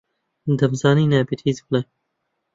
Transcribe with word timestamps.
دەمزانی 0.59 1.09
نابێت 1.11 1.41
هیچ 1.47 1.57
بڵێم. 1.65 1.85